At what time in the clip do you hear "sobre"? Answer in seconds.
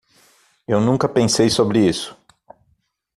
1.47-1.87